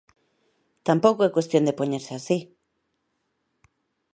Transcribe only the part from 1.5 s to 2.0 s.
de